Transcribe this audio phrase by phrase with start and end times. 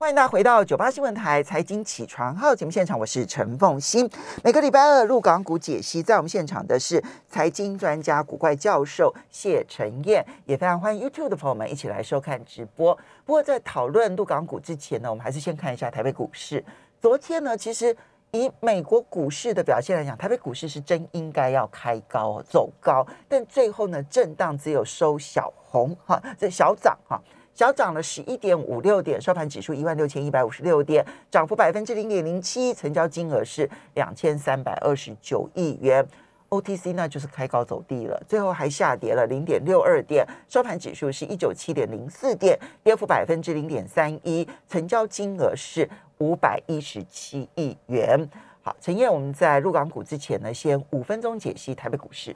[0.00, 4.08] 欢迎大家回到九八新闻台财经起床号节目现场，我是陈凤欣。
[4.42, 12.94] 每个礼拜二入港股解析，在我们现场的是财经专家古怪教授谢晨燕，也非常欢迎 YouTube 的朋友们一起来收看直播。
[13.26, 16.64] 不过在讨论入港股之前呢，我们还是先看一下台北股市。
[16.98, 17.94] 昨天呢，其实
[18.30, 27.20] 以美国股市的表现来讲，台北股市是真应该要开高走高，但最后呢，震荡只有收小红哈，这小涨哈。
[27.60, 36.02] 小涨了十一点五六点，收盘指数一万六千一百五十六点，涨幅百分之零点零七，成交金额是两千三百二十九亿元。
[36.48, 48.26] OTC 呢就是开高走低了，最后还下跌了零点六二点，收盘指数是一九七点零四点，跌幅百分之零点三一，成交金额是五百一十七亿元。
[48.62, 52.34] 好，陈燕，我们在入港股之前呢，先五分钟解析台北股市，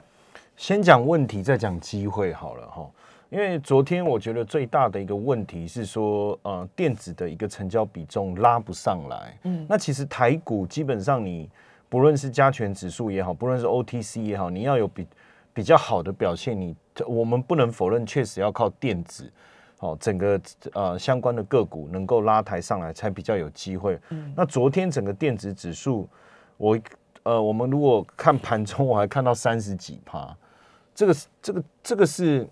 [0.55, 2.87] 先讲问题，再讲机会好了哈。
[3.29, 9.37] 因为昨天我觉得最大的一个问题是说，呃，电子的一个成交比重拉不上来。
[9.43, 11.49] 嗯，那其实台股基本上你
[11.89, 15.07] 不论是加权指数也好，不论是 OTC 也好，你要有比
[15.53, 16.75] 比较好的表现，你
[17.07, 19.29] 我们不能否认，确实要靠电子，
[19.79, 20.39] 哦，整个
[20.73, 23.99] 呃相关的个股能够拉抬上来，才比较有机会。
[24.09, 26.07] 嗯，那昨天整个电子指数，
[26.57, 26.79] 我
[27.23, 30.37] 呃，我们如果看盘中，我还看到三十几趴，
[30.93, 32.47] 这个这个这个是。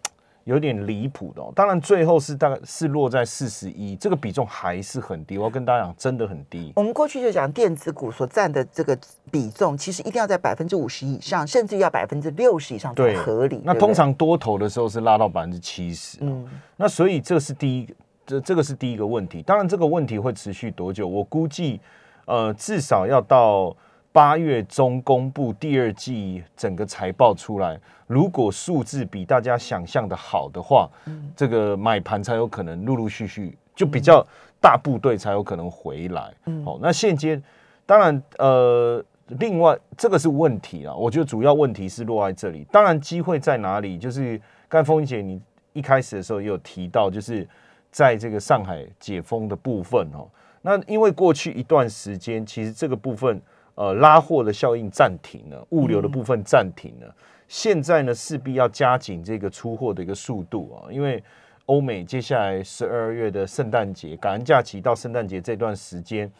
[0.45, 5.37] 有点离谱的，当然最后是大概是落在四十一，这个比重还是很低。
[5.37, 6.73] 我要跟大家讲，真的很低。
[6.75, 8.97] 我们过去就讲电子股所占的这个
[9.31, 13.61] 比重，其实一定要在百分之五十以上，甚至要百分之六十以上才合理。
[13.63, 16.17] 那通常多头的时候是拉到百分之七十。
[16.21, 17.93] 嗯，那所以这是第一个，
[18.25, 19.41] 这这个是第一个问题。
[19.43, 21.07] 当然这个问题会持续多久？
[21.07, 21.79] 我估计，
[22.25, 23.75] 呃，至少要到。
[24.13, 30.87] 八月中公布第二季整个财报出来，如果数字比大家想象的好的话，
[31.35, 34.23] 这个买盘才有可能陆陆续续就比较
[34.61, 36.31] 大部队才有可能回来。
[36.63, 37.41] 好，那现阶
[37.87, 39.03] 当然呃，
[39.39, 42.63] 另外这个是问题啊，我觉得主要问题是落在这里。
[42.71, 43.97] 当然机会在哪里？
[43.97, 45.41] 就是刚峰姐你
[45.73, 47.47] 一开始的时候也有提到，就是
[47.89, 50.29] 在这个上海解封的部分哦。
[50.61, 53.41] 那因为过去一段时间，其实这个部分。
[53.75, 57.15] 呃，拉货的效应暂停了，物流的部分暂停了。
[57.47, 61.23] 现在呢，势必要加紧这个出货的一个速度啊，因为
[61.65, 66.31] 欧美接下来十二月的圣诞节、感恩假期到圣诞节这段时间，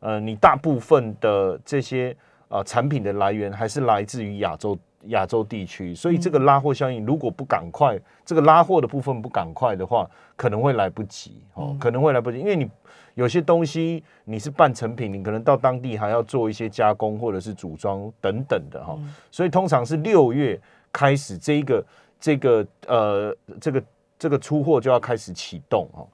[0.00, 2.14] 呃，你大部分的这些
[2.48, 12.70] 啊产品的来源还是来自于亚洲亚洲地区，所以这个拉货效应如果不赶快，这个拉货的部分不赶快的话，可能会来不及哦，可能会来不及，因为你。
[13.14, 18.98] 有些东西你是半成品，你可能到当地还要做一些加工或者是组装等等的哈，
[19.30, 20.58] 所以通常是六月
[20.90, 21.84] 开始这一个
[22.18, 23.82] 这个呃这个
[24.18, 26.06] 这个出货就要开始启动哈。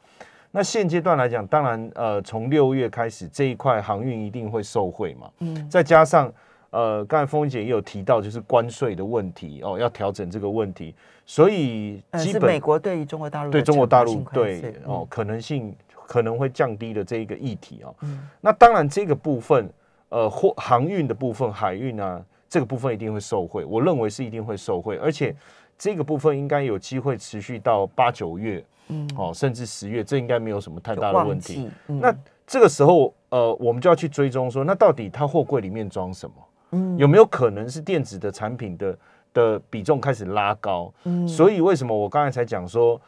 [0.51, 6.33] 那现阶段来讲，当然呃从六月开始这一块航运一定会受惠嘛，嗯，再加上
[6.71, 10.95] 呃刚才峰姐也有提到就是关税的问题哦，要调整这个问题，
[11.25, 15.73] 所以基本美国对于中国大陆对中国大陆对哦可能性。
[16.09, 17.93] 可能会降低的这一个议题啊，
[18.41, 19.71] 那当然这个部分，
[20.09, 25.37] 呃，货航运的部分，海运啊，这个部分一定会受惠，我认为是一定会受惠，而且
[25.77, 31.71] 这个部分应该有机会持续到八九月，嗯，哦，甚至十月，这应该没有什么太大的问题。
[31.87, 32.11] 那
[32.47, 36.35] 这个时候，呃，我们就要去追踪说，那到底它货柜里面装什么？
[36.71, 38.99] 嗯，有没有可能是电子的产品的
[39.35, 40.91] 的比重开始拉高？
[41.05, 42.99] 嗯，所以为什么我刚才才讲说？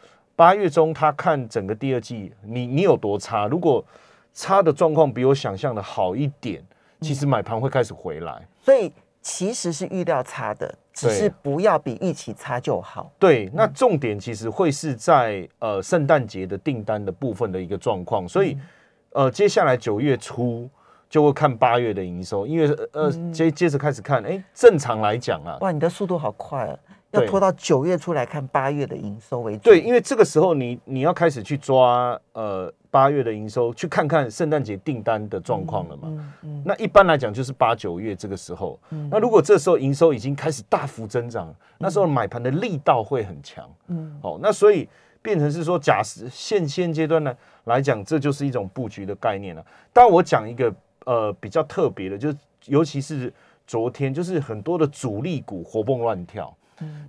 [0.41, 3.47] 八月中，他看整个第二季，你你有多差？
[3.47, 3.85] 如果
[4.33, 6.65] 差的状况比我想象的好一点，
[7.03, 8.49] 其实买盘会开始回来。
[8.63, 8.91] 所以
[9.21, 13.13] 其实是预料差的，只是不要比预期差就好。
[13.19, 18.27] 对，那重点其实会是在呃圣诞节的订单的部分的一个状况。
[18.27, 18.57] 所以
[19.11, 20.67] 呃，接下来九月初
[21.11, 24.25] 就会看八月的营收，因为呃接接着开始看。
[24.25, 26.79] 哎，正常来讲啊，哇，你的速度好快啊！
[27.13, 29.63] 要拖到九月出来看八月的营收为主。
[29.65, 36.03] 对，因为这个时候你你要开始去抓呃八月的营收，去看看圣诞节订单的状况了嘛。
[36.05, 36.63] 嗯嗯。
[36.65, 38.79] 那一般来讲就是八九月这个时候。
[38.91, 39.09] 嗯。
[39.11, 43.69] 那如果这时候营收已经开始大幅增长，那时候买盘的力道会很强。
[43.89, 44.19] 嗯。
[44.23, 44.89] 哦，那所以
[45.21, 49.67] 变成是说，假设现现阶段呢来讲，这就是一种布局的概念了。
[49.93, 50.73] 当然，我讲一个
[51.07, 52.37] 呃比较特别的，就是
[52.67, 53.33] 尤其是
[53.67, 56.57] 昨天，就是很多的主力股活蹦乱跳。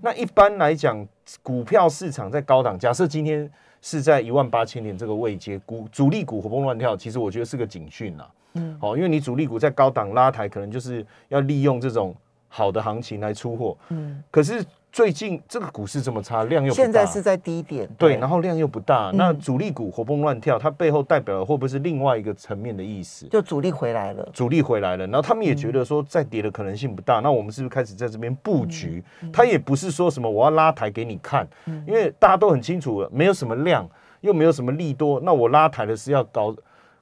[0.01, 1.07] 那一般来讲，
[1.41, 3.49] 股票市场在高档，假设今天
[3.81, 8.29] 是在一万八千点这个位阶，股主力股活蹦乱跳，其实我觉得是个警讯啦。
[8.53, 12.15] 嗯，好，因为你主力股在高档拉抬，可能就是要利用这种
[12.47, 13.77] 好的行情来出货。
[13.89, 23.25] 嗯，可是最近这个股市这么差，量又不大现在是在低点，对，然后量又不大，嗯那主力股活蹦乱跳，它背后代表的会不会是另外一个层面的意思？
[23.27, 24.27] 就主力回来了。
[24.33, 29.01] 主力回来了，然后他们也嗯觉得说再跌的可能性不大，那我们是不是开始在这边布局？
[29.21, 31.47] 嗯他也不是说什么我要拉抬给你看，
[31.87, 33.89] 因为大家都很清楚了，没有什么量，
[34.19, 36.53] 又没有什么利多，那我拉抬的是要搞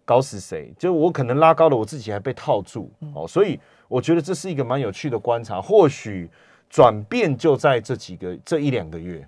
[0.05, 0.71] 搞死谁？
[0.77, 6.29] 就我可能拉高了，我自己还被套住嗯哦，所以我觉得这是一个蛮有趣的观察，或许
[6.69, 9.27] 转变就在这几个这一两个月。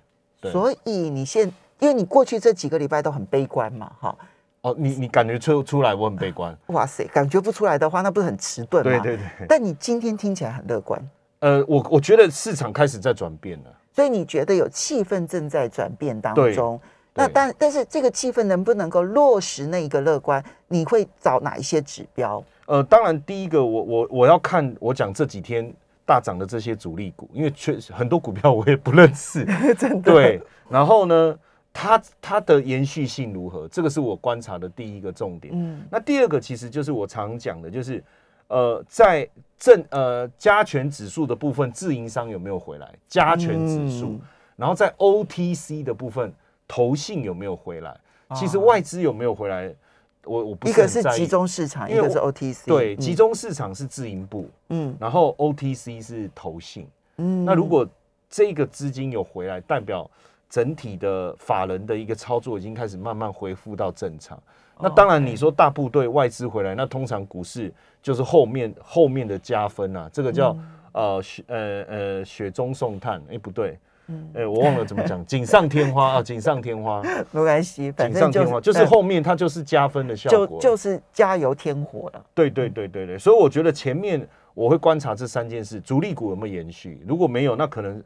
[0.50, 1.46] 所以你现，
[1.78, 4.16] 因为你过去这几个礼拜都很悲观嘛，哈，
[4.62, 8.90] 哦，你你感觉出出来我很悲观， 哇塞，感觉不出来的话，那不是很迟钝吗？
[8.90, 11.00] 对对对，但你今天听起来很乐观，
[11.40, 13.70] 呃，我我觉得市场开始在转变了。
[13.94, 16.80] 所以你觉得有气氛正在转变当中。
[17.14, 20.42] 那但但是这个气氛能不能够落实那一个乐观？
[20.68, 22.42] 你会找哪一些指标？
[22.64, 25.70] 呃，当然，第一个我我我要看我讲这几天
[26.04, 29.44] 大涨的这些主力股，因为确实很多股票我也不认识，
[29.78, 30.42] 真的对。
[30.68, 31.38] 然后呢，
[31.72, 33.68] 它它的延续性如何？
[33.68, 35.52] 这个是我观察的第一个重点。
[35.56, 38.02] 嗯那第二个其实就是我常讲的，就是
[38.48, 39.28] 呃，在
[39.58, 42.92] 正呃加权指数的部分，自营商有没有回来？
[43.08, 44.20] 加权指数，嗯
[44.56, 46.32] 然后在 OTC 的部分，
[46.68, 47.96] 投信有没有回来？
[48.34, 49.74] 其实啊外资有没有回来？
[50.24, 52.98] 我我不一是很在意个是集中市场，一个是 OTC，对，嗯。
[52.98, 54.96] 集中市场是自营部，嗯。
[55.00, 56.86] 然后 OTC 是投信。
[57.16, 57.44] 嗯。
[57.44, 57.86] 那如果
[58.28, 60.08] 这个资金有回来，代表
[60.48, 64.40] 整体的法人的一个操作已经开始慢慢恢复到正常。
[64.80, 67.72] 那当然，你说大部队外资回来，那通常股市
[68.02, 70.56] 就是后面后面的加分啊，这个叫、
[70.92, 73.78] 呃雪呃呃雪中送炭，哎、不对，
[74.08, 77.00] 嗯哎、我忘了怎么讲，锦上添花啊，锦上添花，
[77.30, 82.24] 没关系，锦上添花，就是嗯后面它就是加分的效果，就就是加油添火了。
[82.34, 88.02] 对对对对对，所以我觉得前面我会观察这三件事，主力股有没有延续，如果没有，那可能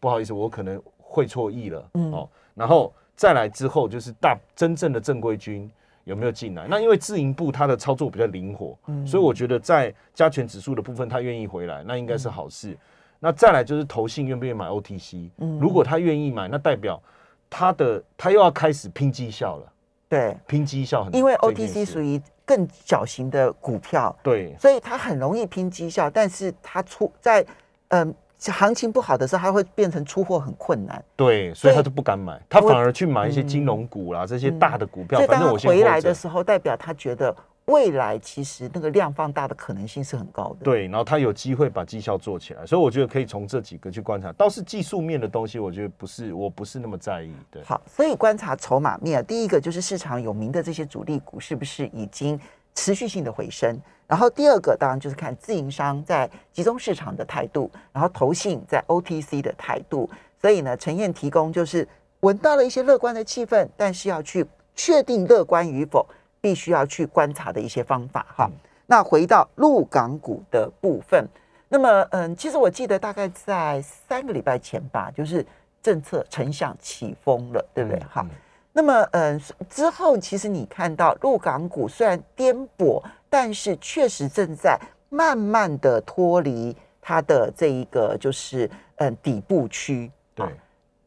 [0.00, 2.28] 不好意思，我可能会错意了、嗯哦。
[2.54, 5.70] 然后再来之后就是大真正的正规军
[6.04, 6.66] 有没有进来？
[6.68, 12.76] 那因为自营部它的操作比较灵活，嗯所以我觉得在加权指数的部分，它愿意回来，那应该是好事。
[13.24, 17.02] 那再来就是投信愿不愿意买 OTC，嗯、如果他愿意买，那代表
[17.48, 19.72] 他的他又要开始拼绩效了，
[20.10, 24.54] 对，拼绩效很，因为 OTC 属于更小型的股票，对。
[24.60, 27.42] 所以它很容易拼绩效，但是它出在
[27.88, 31.02] 嗯、行情不好的时候，它会变成出货很困难。
[31.16, 35.18] 对，所以他就不敢买，他反而去买一些金融股啦，这些大的股票。
[35.18, 37.34] 所以当它反正我回来的着时候，代表他觉得
[37.66, 40.64] 未来其实那个量放大的可能性是很高的。
[40.64, 44.30] 对，然后它有机会把绩效做起来，所以我觉得可以从这几个去观察。
[44.32, 47.32] 倒是技术面的东西，我觉得不是，我不是那么在意。
[47.50, 52.38] 对，好，所以观察筹码面，第一个就是市场有名的这些主力股是不是已经
[52.74, 60.10] 持续性的回升，然后第二个当然就是看自营商在集中市场的态度，然后投信在 OTC 的态度。
[60.38, 61.88] 所以呢，陈燕提供就是
[62.20, 64.44] 闻到了一些乐观的气氛，但是要去
[64.74, 66.06] 确定乐观与否，
[66.44, 68.50] 必须要去观察的一些方法哈。
[68.84, 71.26] 那回到陆港股的部分，
[71.70, 75.42] 那么嗯，其实我记得大概在三个礼拜前吧，就是
[75.82, 77.98] 政策成像起风了，对不对？
[78.00, 78.30] 哈，嗯
[78.74, 90.52] 那么嗯之后，其实你看到陆港股虽然颠簸，但是确实正在慢慢的脱离它的这一个就是嗯底部区，对啊，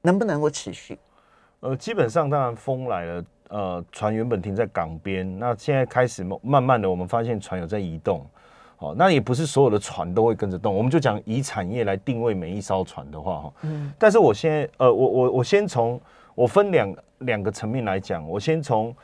[0.02, 0.98] 能不能够持续？
[1.60, 8.26] 呃，基本上当然风来了，呃，船原本停在港边，那现在开始慢慢慢的，我们发现船有在移动。
[8.80, 16.00] 好，那也不是所有的船都会跟着动，我们就讲以产业来定位每一艘船的话，哈，嗯但是我现在，呃，我我我先从
[16.36, 18.96] 我分两两个层面来讲，我先从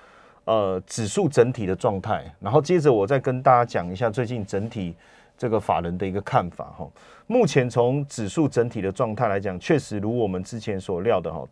[0.45, 4.95] 呃指数整体的状态，然后接着我再跟大家讲一下最近整体
[5.35, 6.87] 这个法人的一个看法哈。
[7.25, 11.43] 目前从指数整体的状态来讲，确实如我们之前所料的哈，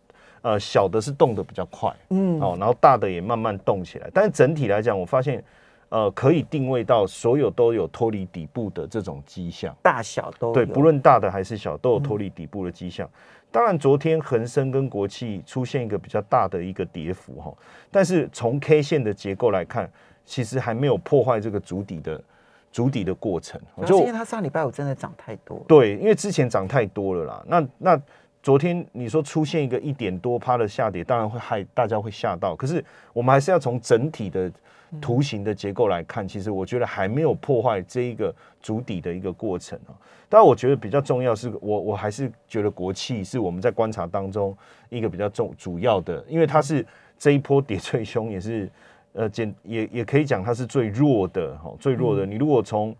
[0.42, 5.44] 呃，小的是动得比较快，嗯哦，然后大的也慢慢动起来，但是整体来讲，我发现
[5.90, 9.76] 呃可以定位到所有都有脱离底部的这种迹象。
[9.82, 13.08] 大小都对，不论大的还是小，都有脱离底部的迹象。
[13.52, 17.54] 当然，昨天恒生跟国企出现一个比较大的一个跌幅哈，
[17.92, 19.92] 但是从 K 线的结构来看，
[20.26, 22.24] 其实还没有破坏这个主底的
[22.72, 23.60] 主底的过程。
[23.76, 25.66] 主要是因为它上礼拜五真的涨太多了。
[25.68, 27.44] 对，因为之前涨太多了啦。
[27.46, 28.02] 那那
[28.44, 32.56] 昨天你说出现一个一点多趴的下跌，当然会害大家会吓到。
[32.56, 32.84] 可是
[33.14, 34.52] 我们还是要从整体的
[35.00, 39.94] 图形的结构来看，其实我觉得还没有破坏这一个主底的一个过程啊。
[40.28, 44.58] 但，我觉得比较重要是我我还是觉得国企是我们在观察当中
[44.90, 46.86] 一个比较重主要的，因为它是
[47.20, 48.70] 这一波跌最凶，也是
[49.14, 52.26] 呃简也也可以讲它是最弱的哈，最弱的。
[52.26, 52.96] 你如果从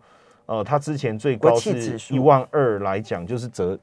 [0.46, 3.78] 呃它之前最高是一万二来讲，就是折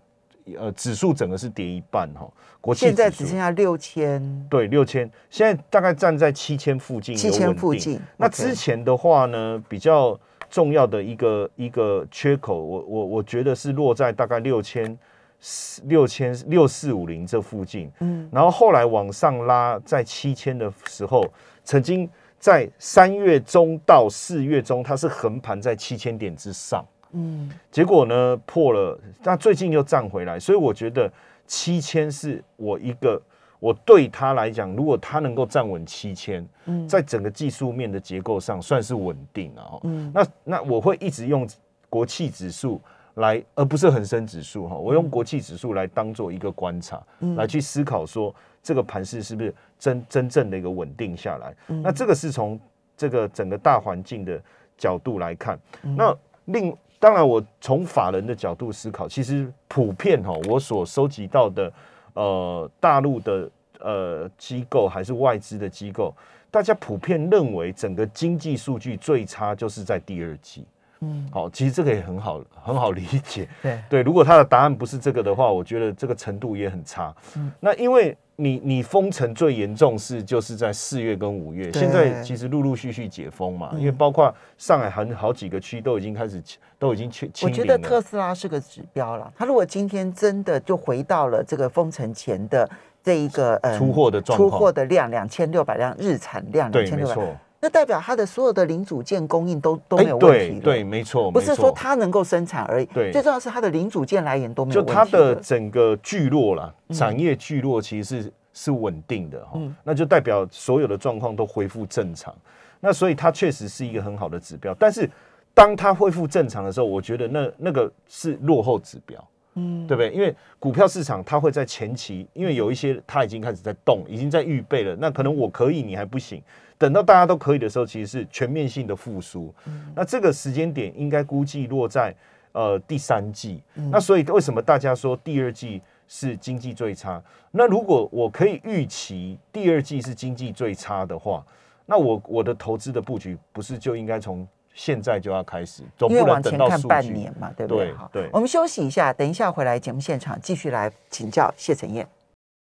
[0.57, 2.29] 呃指数整个是跌一半哈，
[2.61, 7.99] 国际现在只剩下六千，对六千，现在大概站在七千附近，七千附近。
[8.17, 14.97] 那之前的话呢，比较重要的一个一个缺口，我我我觉得是落在大概六千
[15.39, 21.23] 四六千六四五零这附近，嗯，然后后来往上拉，在七千的时候，
[21.63, 26.85] 曾经在三月中到四月中，它是横盘在七千点之上。
[27.11, 31.11] 嗯，结果呢破了，那最近又站回来，所以我觉得
[31.47, 33.19] 七千是我一个，
[33.59, 41.49] 我对他来讲，如果他能够站稳七千，嗯，在整个技术面的结构上算是稳定了嗯，那那我会一直用
[41.89, 42.79] 国企指数
[43.15, 47.01] 来，而不是恒生指数哈，我用国企指数来当做一个观察，
[47.35, 51.55] 来去思考说这个盘势是不是真真正的一个稳定下来。
[51.81, 52.59] 那这个是从
[52.95, 54.39] 这个整个大环境的
[54.77, 56.77] 角度来看，那另。
[56.99, 61.71] 当然，我从法人的角度思考，其实普遍哈，我所收集到的，
[62.13, 66.13] 呃，大陆的呃机构还是外资的机构，
[66.51, 70.65] 大家普遍认为整个经济数据最差就是在第二季。
[71.01, 73.47] 嗯，好，其实这个也很好，很好理解。
[73.61, 77.15] 对对，如果他的答案不是这个的话，我觉得这个程度也很差。
[77.35, 78.17] 嗯，那因为。
[78.41, 86.41] 你你封城最严重是就是在四月跟五月，现在其实陆陆续续解封嘛，因为包括上海很好几个区都已经开始
[86.77, 87.29] 都已经去。
[87.43, 92.69] 我觉得特斯拉是个指标了，他如果今天真的就回到了这个封城前的
[93.03, 97.39] 这一个呃出货的出货的量两千六百辆日产量两千六百。
[97.61, 102.85] 那代表它的所有的零组件供应都都没有问题对，没错，不是说它能够生产而已。
[102.85, 104.93] 对，最重要是它的零组件来源都没有问题。
[104.93, 112.33] 就它的整个聚落啦，产业聚落其实是是稳定的哈，那就代表所有的状况都恢复正常。
[112.79, 114.73] 那所以它确实是一个很好的指标。
[114.79, 115.09] 但是
[115.53, 120.09] 当它恢复正常的时候，我觉得那那个是落后指标，嗯，对不对？
[120.11, 124.95] 因为股票市场它会在前期，因为有一些它已经开始在动，已经在预备了。
[124.95, 126.41] 那可能我可以，你还不行。
[126.79, 129.53] 等到大家都可以的时候，其实是全面性的复苏。
[129.93, 132.15] 那这个时间点应该估计落在
[132.53, 133.61] 呃第三季。
[133.91, 137.21] 那所以为什么大家说第二季是经济最差？
[137.51, 141.45] 那如果我可以预期第二季是经济最差的话，
[141.85, 145.83] 那我我的投资的布局不是就应该从现在就要开始？
[145.97, 147.93] 总不能等到半年嘛，对不对？
[148.11, 152.07] 对，我们休息一下，等一下回来节目现场继续来请教谢晨燕。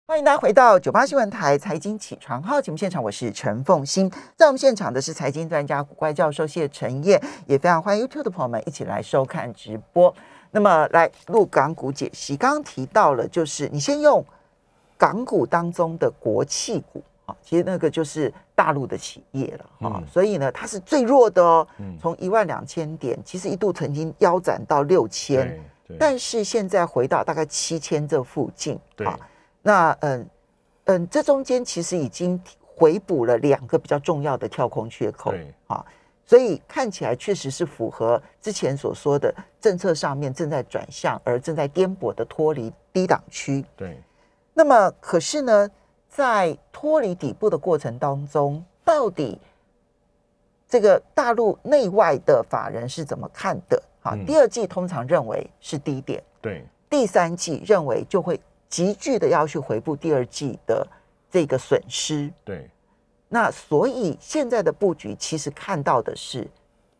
[0.07, 4.07] 欢迎大家回到九八新闻台财经起床号节目现场，我是陈凤欣。
[4.35, 10.13] 在我们现场的是财经专家古怪教授谢陈燕，也非常欢迎 YouTube 的朋友们一起来收看直播。
[10.51, 14.23] 那么来录港股解析，刚刚提到了，就是你先用
[14.95, 21.67] 港股当中的国企股啊，其实那个就是大陆的企业了啊，所以呢，它是最弱的哦，
[21.99, 25.59] 从一万两千点，其实一度曾经腰斩到六千，
[25.97, 29.17] 但是现在回到大概七千这附近啊。
[29.67, 30.29] 那嗯
[30.83, 35.33] 嗯，这中间其实已经回补了两个比较重要的跳空缺口，
[35.65, 35.83] 啊，
[36.23, 43.65] 所以看起来确实是符合之前所说的政策上面正在转向而正在颠簸的脱离低档区。
[43.75, 43.99] 对，
[44.53, 45.67] 那么可是呢，
[46.07, 49.41] 在脱离底部的过程当中，到底
[50.69, 53.81] 这个大陆内外的法人是怎么看的？
[54.03, 58.39] 啊，第二季通常认为是低点，对，第三季认为就会。
[58.75, 60.85] 急剧的要去回复第二季的
[61.31, 62.69] 这个损失，对，
[63.29, 66.45] 那所以现在的布局其实看到的是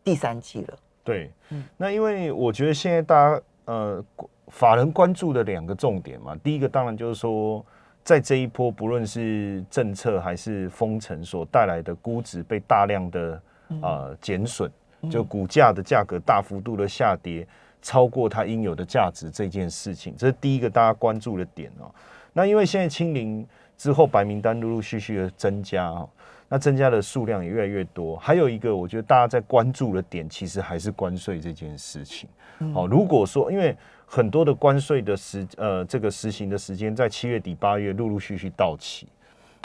[0.02, 4.02] 第三季了，对，嗯，那因为我觉得现在大家呃
[4.48, 7.62] 法人关注的两个重点嘛，第一个当然就是说，
[8.02, 13.42] 在这一波不论是政策还是封城所带来的估值被大量的
[13.82, 14.72] 呃减损，
[15.10, 17.46] 就股价的价格大幅度的下跌。
[17.86, 21.88] 超过它应有的价值这件事情，这是第一个大家关注的点哦。
[22.32, 23.46] 那因为现在清零
[23.78, 26.08] 之后，白名单陆陆续续的增加哦，
[26.48, 28.16] 那增加的数量也越来越多。
[28.16, 32.28] 还有一个，我觉得大家在关注的点，其实还是关税这件事情。
[32.74, 39.06] 哦，如果说因为很多的关税的时呃这个实行的时间在七月底八月陆陆续续到期，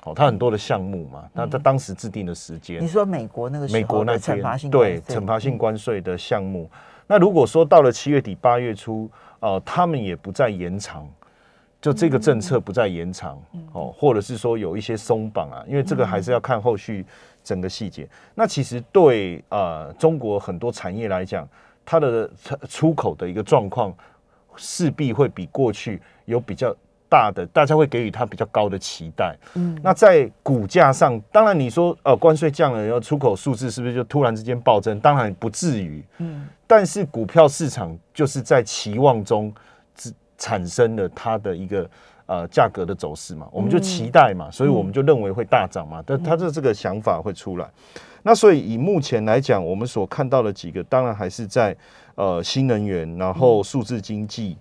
[0.06, 6.70] 哦，它很多的项目嘛，那它当时制定的时间，你说美国那个美国那惩罚性对惩罚性关税的项目。
[7.12, 11.06] 那如果说到了七月底八月初，呃，他们也不再延长，
[11.82, 13.38] 就这个政策不再延长，
[13.74, 17.06] 哦，或者是说有一些松绑啊，因为这个还是要看后续
[17.44, 18.08] 整个细节。
[18.34, 21.46] 那其实对呃中国很多产业来讲，
[21.84, 22.32] 它的
[22.70, 23.94] 出口的一个状况
[24.56, 26.74] 势必会比过去有比较。
[27.12, 29.36] 大的，大家会给予它比较高的期待。
[29.56, 34.98] 嗯，那在股价上，当然你说，呃，关税降了，然后出口数字是不是就突然之间暴增？
[35.02, 36.02] 当然不至于。
[36.20, 39.54] 嗯，但是股票市场就是在期望中，
[40.38, 41.90] 产生了它的一个
[42.28, 47.70] 呃价格的走势嘛，我们就期待嘛，所以我们就认为会大涨嘛，但它的这个想法会出来。
[48.24, 51.76] 那所以以目前来讲，我们所看到的几个，当然还是在
[52.16, 54.58] 呃新能源，然后数字经济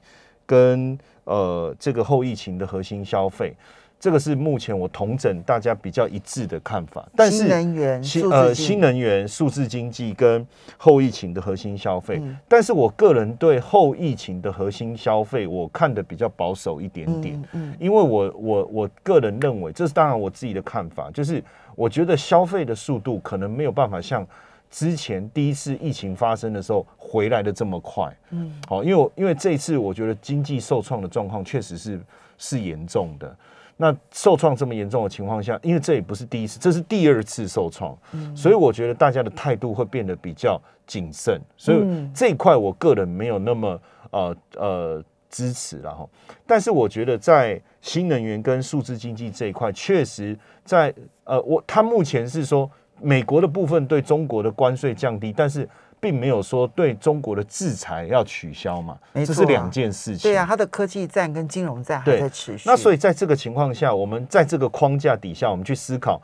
[0.47, 0.99] 跟
[1.31, 3.55] 呃这个后疫情的核心消费。
[4.03, 10.47] 这个是目前我同整大家比较一致的看法，但是新能源、新呃新能源、数字经济跟
[10.79, 12.19] 后疫情的核心消费，
[12.49, 21.45] 但是我个人对后疫情的核心消费，我看的比较保守一点点，嗯，因为我我我个人认为，这是当然我自己的看法，就是
[21.77, 24.27] 我觉得消费的速度可能没有办法像
[24.71, 32.01] 之前第一次疫情发生的时候回来的这么快，嗯，好，因为因为这一次我觉得经济受创的状况确实是
[32.39, 33.37] 是严重的。
[33.77, 38.37] 那受创这么严重的情况下，因为这也不是第一次，这是第二次受创，嗯。
[38.37, 41.79] 所以我觉得大家的态度会变得比较谨慎，所以
[42.15, 46.07] 这一块我个人没有那么呃呃支持了哈。
[46.47, 55.69] 但是我觉得在新能源跟数字经济这一块，确实在呃我他目前是说美国的部分对中国的关税降低，但是。
[56.03, 60.31] 并没有说对中国的制裁要取消嘛，这是两件事情。
[60.31, 62.67] 对啊，它的科技战跟金融战还在持续。
[62.67, 66.19] 那所以在这个情况下，我们在这个框架底下，我们去思考，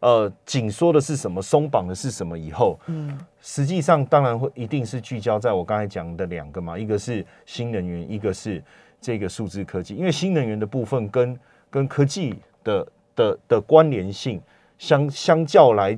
[0.00, 2.36] 呃，紧缩的是什么，松绑的是什么？
[2.36, 8.60] 以后，嗯，实际上当然会一定是聚焦在我刚才讲的两个嘛，一个是新能源，一个是
[9.00, 9.94] 这个数字科技。
[9.94, 11.38] 因为新能源的部分跟
[11.70, 14.42] 跟科技的的的关联性
[14.78, 15.96] 相相较来。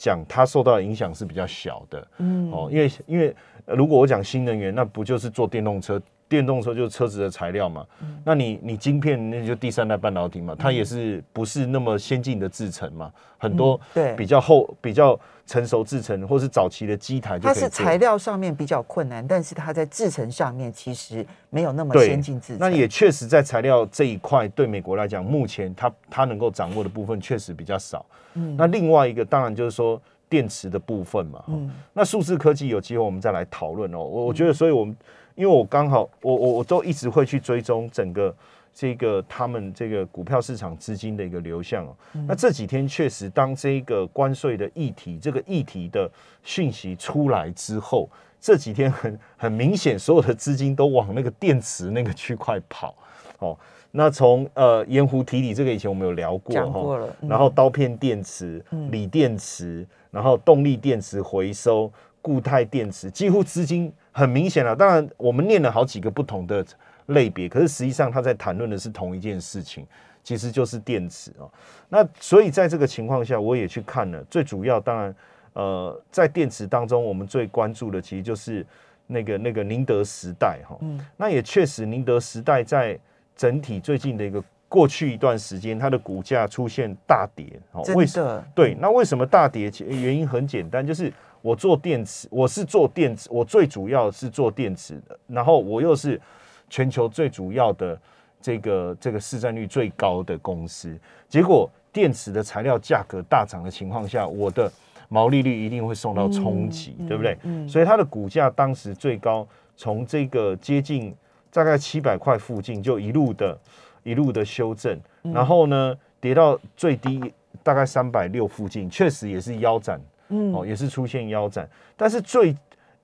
[0.00, 6.00] 讲它受到的影响是比较小的，嗯，哦，因为因为如果我讲新能源，那不就是做电动车？
[6.30, 7.84] 电动车就是车子的材料嘛，
[8.24, 13.12] 那你你晶片那就第三代半导体嘛，它也是不是那么先进的制程嘛？
[13.36, 22.58] 很多对比较后比较成熟制程或是早期的机台，它是材料上面比较困难，但是它在制程上面其实没有那么先进制程。
[22.60, 28.06] 那也确实在材料这一块，对美国来讲，目前它它能够掌握的部分确实比较少。
[28.34, 31.42] 嗯，那另外一个当然就是说电池的部分嘛。
[31.48, 33.98] 嗯，那数字科技有机会我们再来讨论哦。
[33.98, 34.96] 我我觉得，所以我们。
[35.40, 38.36] 因为我刚好，我我我都一直会去追踪整个
[38.74, 41.96] 这个他们这个股票市场资金的一个流向哦。
[42.28, 46.10] 那这几天确实，当这个关税的议题，这个议题的
[46.42, 48.06] 讯息出来之后，
[48.38, 52.94] 这几天很很明显，所有的资金都往那个电池那个区块跑
[53.38, 53.56] 哦。
[53.92, 63.90] 那从呃盐湖提锂这个以前我们有聊过哈，然后刀片电池、锂电池，然后动力电池回收、固态电池，几乎资金。
[64.12, 66.64] 很明显了，当然我们念了好几个不同的
[67.06, 69.86] 类别，可是实际上他在谈论的是同一件事情，
[70.22, 71.50] 其实就是电池哦。
[71.88, 75.14] 那所以在这个情况下，我也去看了，最主要当然
[75.52, 78.66] 呃，在电池当中，我们最关注的其实就是
[79.06, 80.76] 那个那个宁德时代哈。
[80.80, 81.00] 嗯。
[81.16, 82.98] 那也确实，宁德时代在
[83.36, 87.82] 整体最近的一个过去一段时间，它的股价出现大跌哦。
[87.94, 88.44] 为什么？
[88.54, 89.70] 对，那为什么大跌？
[89.86, 91.12] 原因很简单，就是。
[91.42, 95.18] 我做电池，我是做电池，我最主要是做电池的。
[95.26, 96.20] 然后我又是
[96.68, 97.98] 全球最主要的
[98.40, 100.98] 这个这个市占率最高的公司。
[101.28, 104.70] 结果电池的材料价格大涨的情况下，我的
[105.08, 107.36] 毛利率一定会受到冲击，对不对？
[107.66, 111.14] 所以它的股价当时最高，从这个接近
[111.52, 113.58] 大概七百块附近，就一路的
[114.02, 120.00] 一路的修正，然后呢跌到最低大概三百六附近，确实也是腰斩。
[120.30, 122.56] 嗯，哦，也是出现腰斩，但是最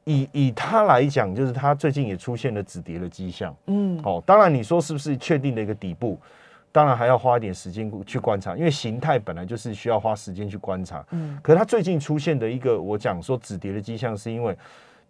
[0.04, 3.54] 以以它来讲，就是它最近也出现了止跌的迹象。
[3.66, 6.18] 嗯，哦，当然你说是不是确定的一个底部？
[6.72, 11.04] 当然还要花一点时间去观察，因为形态本来就是需要花时间去观察。
[11.10, 14.54] 嗯，可是它最近出现的一个我讲说止跌的迹象，是因为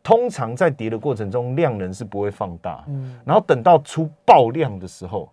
[0.03, 5.29] 通常在跌的过程中量能是不会放大，嗯，然后等到出爆量的时候。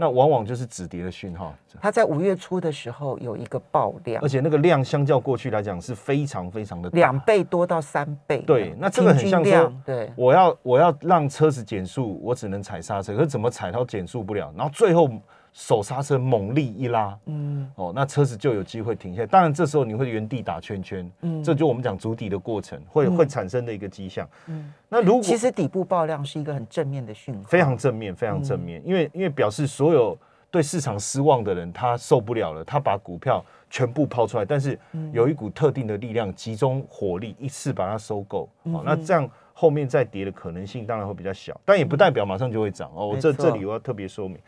[0.00, 1.54] 那往往就是止跌的讯号。
[1.78, 8.38] 它在五月初的时候有一个爆量，而且那个量相较过去来讲是非常非常的两倍多到三倍。
[8.46, 15.10] 对，那这个很像说，对，我要我要让车子减速，我只能踩刹车，可是怎么踩它减速不了，然后最后。
[15.52, 19.26] 手刹车猛力一拉，嗯，哦，那车子就有机会停下来。
[19.26, 24.28] 当然，这时候你会原地打圈圈，嗯，这就我们讲足底的过程会会产生的一个迹象。
[24.46, 30.16] 嗯，那如果其实底部爆量是一个很正面的讯号，非常正面，非常正面，因为因为表示所有
[30.50, 34.78] 对市场失望的人他受不了了，他把股票全部抛出来，但是
[35.12, 43.06] 有一股特定的力量集中火力一次把它收购，哦，那这样后面再跌的可能性当然会比较小，但也不代表马上就会涨哦。
[43.06, 44.38] 我这这里我要特别说明。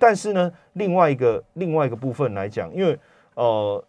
[0.00, 2.98] 但是呢，另外一个另外一个部分来讲，因为
[3.34, 3.84] 呃，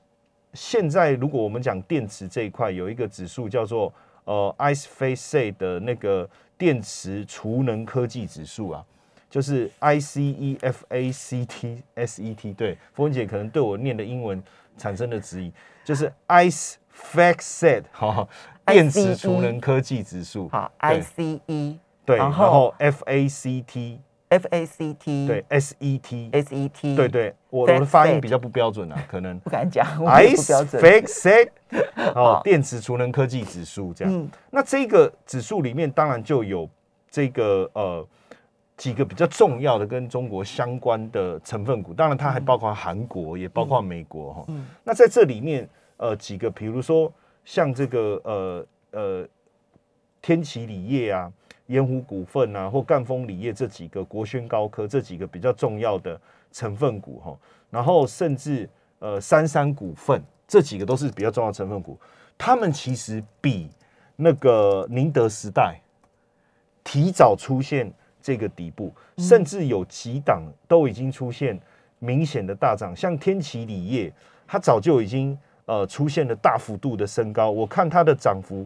[0.54, 3.92] 现在如果我们讲电池这一块，有一个指数叫做
[4.26, 8.86] 呃 Ice Face 的那个电池储能科技指数啊，
[9.30, 14.44] 就是 I C E F A C T S E T，对，冯文姐可能对我念的英文
[14.78, 15.54] 产生了质疑，
[15.86, 18.28] 就是 Ice FactSet 哈，
[18.66, 26.30] 电池储能科技指数，好，I C E 对，然后 F A C T F A C T 对 S E T
[26.32, 29.38] S E T 对对，我我的发音比较不标准啊，可能。
[29.44, 31.50] 不敢讲，Ice FactSet
[32.16, 36.68] 哦，电池储能科技指数这样，那这个指数里面当然就有
[37.10, 38.08] 这个呃。
[38.78, 44.46] 几个比较重要的跟中国相关的成分股，当然它还包括韩国，也包括美国哈。
[44.84, 47.14] 那在这里面，呃，几个比如说
[47.46, 49.28] 像这个呃呃
[50.20, 51.32] 天齐锂业啊、
[51.72, 56.20] 盐湖股份啊，或赣锋锂业这几个国轩高科这几个比较重要的
[56.52, 57.38] 成分股哈，
[57.70, 62.00] 然后甚至呃三山股份这几个都是比较重要的成分股，
[62.38, 63.70] 他们其实比
[64.16, 65.82] 那个宁德时代
[66.84, 67.92] 提早出现。
[68.24, 71.60] 这个底部，甚至有几档都已经出现
[71.98, 74.14] 明显的大涨，像天齐锂业，
[74.46, 77.50] 它早就已经呃出现了大幅度的升高。
[77.50, 78.64] 我看它的涨幅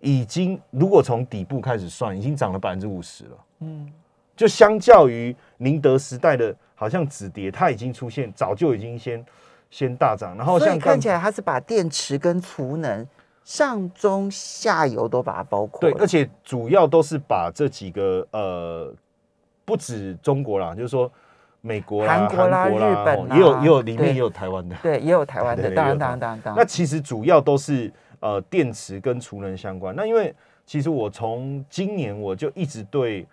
[0.00, 3.36] 已经，如果从底部开始算，已经涨了百分之五十了。
[3.60, 3.92] 嗯，
[4.36, 9.24] 就相较于宁德时代的，好像止跌，它已经出现早就已经先
[9.70, 10.36] 先大涨。
[10.36, 13.06] 然后像看起来，它是把电池跟储能。
[13.46, 18.92] 上中下游都把它包括，对，而且主要都是把这几个呃，
[19.64, 21.08] 不止中国啦，就是说
[21.60, 22.72] 美国、韩国啦、日
[23.04, 26.54] 本也有也有里面也有台湾的，对，也有台湾的， 当然当然当然。
[26.56, 27.88] 那其实主要都是
[28.20, 29.94] 呃电池跟储能相关。
[29.94, 33.26] 那因为其实我从今年我就一直对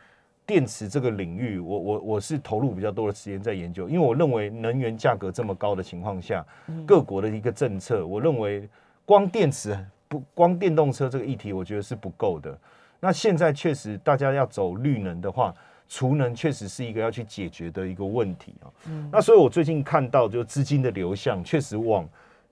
[0.45, 6.45] 电池这个领域，我我我是投入比较多的时间在研究，因为我认为能源价格这么高的情况下，
[6.85, 8.67] 各国的一个政策，我认为
[9.05, 9.77] 光电池。
[10.05, 12.55] 不光电动车这个议题，我觉得是不够的。
[12.99, 15.51] 那现在确实大家要走绿能的话，
[15.89, 18.69] 储能确实是一个要去解决的一个问题啊。
[18.85, 22.07] 嗯，那所以我最近看到，就资金的流向确实往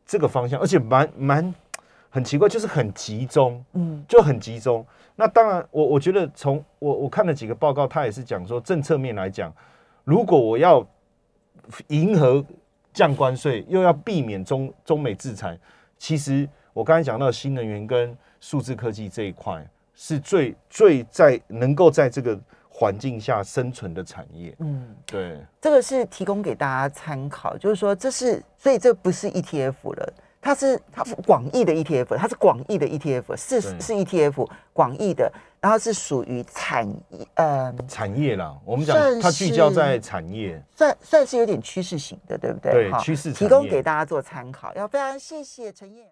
[0.07, 1.53] 这个方向，而且蛮蛮
[2.11, 4.85] 很奇怪，就是很集中，嗯，就很集中。
[5.15, 9.51] 那当然，我我觉得从我我看了几个报告，他也是讲说，政策面来讲，
[10.03, 10.85] 如果我要
[11.87, 12.45] 迎合
[12.93, 15.57] 降关税，又要避免中中美制裁，
[15.97, 16.47] 其实。
[16.73, 19.61] 我刚才讲到新能源跟数字科技这一块，
[19.93, 24.55] 是最最在能够在这个环境下生存的产业。
[24.59, 30.13] 嗯，对，这个是提供给大家参考，就是说这是，所以这不是 ETF 了。
[30.41, 38.57] 它是它广义的 ETF，它是广义的 ETF，是是 ETF 广义的，然后是属于产业呃产业啦。
[38.65, 42.89] 我们讲它聚焦在产业，算算是有点趋势型的，对不对？
[42.89, 44.73] 对，趋势提供给大家做参考。
[44.73, 46.07] 要非常谢谢陈燕。